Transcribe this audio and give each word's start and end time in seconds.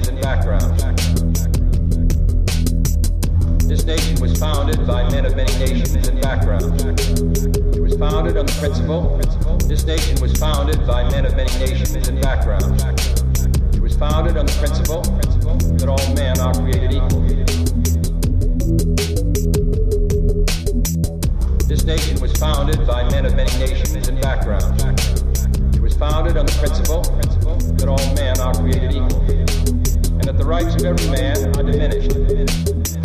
many 0.00 0.08
nations 0.08 0.08
and 0.08 0.20
backgrounds. 0.22 0.82
This 3.66 3.84
nation 3.84 4.20
was 4.20 4.38
founded 4.38 4.86
by 4.86 5.08
men 5.10 5.26
of 5.26 5.36
many 5.36 5.52
nations 5.58 6.08
and 6.08 6.20
backgrounds. 6.20 6.84
It 6.84 7.80
was 7.80 7.96
founded 7.96 8.36
on 8.36 8.46
the 8.46 8.56
principle, 8.58 9.18
this 9.68 9.84
nation 9.84 10.20
was 10.20 10.32
founded 10.38 10.86
by 10.86 11.08
men 11.10 11.26
of 11.26 11.36
many 11.36 11.52
nations 11.58 12.08
and 12.08 12.20
backgrounds. 12.20 12.82
It 13.76 13.80
was 13.80 13.96
founded 13.96 14.36
on 14.36 14.46
the 14.46 14.52
principle 14.58 15.02
that 15.02 15.88
all 15.88 16.14
men 16.14 16.40
are 16.40 16.54
created 16.54 16.92
equal. 16.92 17.20
This 21.66 21.84
nation 21.84 22.20
was 22.20 22.32
founded 22.36 22.86
by 22.86 23.08
men 23.10 23.26
of 23.26 23.34
many 23.36 23.56
nations 23.58 24.08
and 24.08 24.20
backgrounds. 24.20 24.82
It 25.76 25.80
was 25.80 25.96
founded 25.96 26.36
on 26.36 26.46
the 26.46 26.56
principle 26.58 27.02
that 27.02 27.88
all 27.88 28.14
men 28.14 28.38
are 28.40 28.54
created 28.54 28.92
equal, 28.92 29.59
and 30.20 30.28
that 30.28 30.36
the 30.36 30.44
rights 30.44 30.74
of 30.74 30.84
every 30.84 31.08
man 31.08 31.38
are 31.58 31.62
diminished 31.62 32.12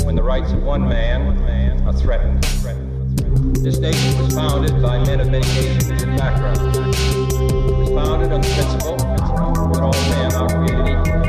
when 0.04 0.16
the 0.16 0.24
rights 0.24 0.52
of 0.52 0.62
one 0.64 0.86
man 0.86 1.22
are 1.88 1.94
threatened. 1.94 2.44
This 3.64 3.80
nation 3.80 4.22
was 4.22 4.36
founded 4.36 4.82
by 4.82 5.02
men 5.06 5.22
of 5.22 5.30
many 5.30 5.48
nations 5.48 5.90
and 6.04 6.18
backgrounds. 6.18 6.78
It 6.78 6.84
was 6.84 7.90
founded 7.90 8.34
on 8.34 8.42
the 8.42 8.50
principle 8.50 8.98
that 8.98 9.80
all 9.82 9.94
men 10.12 10.34
are 10.36 10.50
created 10.50 10.88
equal. 10.92 11.22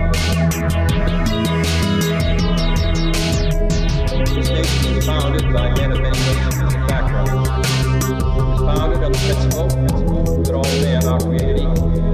This 4.35 4.51
nation 4.51 4.97
was 4.97 5.07
founded 5.07 5.53
by 5.53 5.73
men 5.75 5.93
of 5.93 6.01
many 6.01 6.19
nations 6.19 6.57
and 6.75 6.89
backgrounds. 6.89 7.49
It 8.11 8.25
was 8.45 8.61
founded 8.61 9.05
on 9.05 9.13
the 9.13 9.19
principle 9.19 9.69
that 10.43 10.53
all 10.53 10.65
men 10.83 11.07
are 11.07 11.21
created 11.21 11.61
equal. 11.61 12.06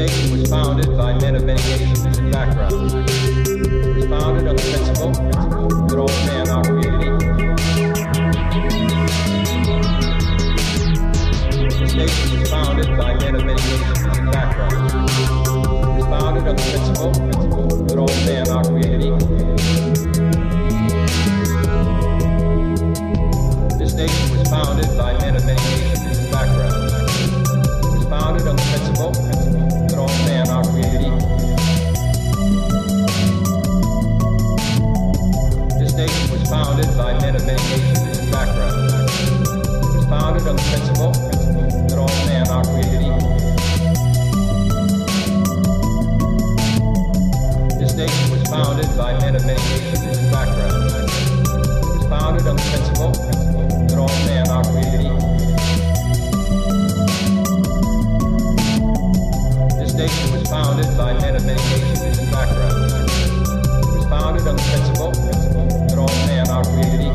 Nation 0.00 0.32
was 0.32 0.48
founded 0.48 0.96
by 0.96 1.12
men 1.18 1.36
of 1.36 1.44
many 1.44 1.60
nations 1.60 2.16
and 2.18 2.32
backgrounds. 2.32 2.94
It 2.94 3.96
was 3.96 4.06
founded 4.06 4.46
on 4.48 4.56
the 4.56 4.62
principle 4.62 5.12
that 5.12 5.98
all 5.98 6.08
men 6.24 6.48
are 6.48 6.64
created 6.64 7.02
equal. 7.04 7.36
This 11.80 11.94
nation 11.94 12.40
was 12.40 12.50
founded 12.50 12.88
by 12.96 13.12
men 13.18 13.34
of 13.34 13.44
many 13.44 13.60
nations 13.60 14.00
and 14.16 14.32
backgrounds. 14.32 14.94
It 14.94 15.08
was 15.98 16.06
founded 16.06 16.44
on 16.48 16.56
the 16.56 16.62
principle 16.70 17.12
that 17.84 17.98
all 17.98 18.14
men 18.24 18.48
are 18.48 18.64
created 18.64 19.02
equal. 19.04 19.28
This 23.78 23.92
nation 23.92 24.38
was 24.38 24.48
founded 24.48 24.96
by 24.96 25.12
men 25.18 25.36
of 25.36 25.44
many 25.44 25.60
nations 25.60 25.99
backgrounds. 38.30 38.92
It 38.94 39.96
was 39.96 40.06
founded 40.06 40.46
on 40.46 40.56
the 40.56 40.62
principle 40.70 41.12
that 41.88 41.98
all 41.98 42.14
men 42.26 42.46
are 42.48 42.64
created 42.64 43.02
equal. 43.02 43.38
This 47.78 47.94
nation 47.96 48.30
was 48.30 48.42
founded 52.08 52.46
on 52.46 52.56
the 52.56 52.62
principle 52.70 53.12
that 53.88 53.98
all 53.98 54.16
men 54.26 54.48
are 54.50 54.64
created 54.64 55.00
equal. 55.06 55.36
This 59.78 59.94
nation 59.94 60.32
was 60.32 60.48
founded 60.48 60.90
founded 64.10 64.46
on 64.48 64.56
the 64.56 64.62
principle 64.62 65.12
that 65.12 65.98
all 65.98 66.08
men 66.26 66.48
are 66.50 66.64
created 66.64 67.00
equal. 67.00 67.09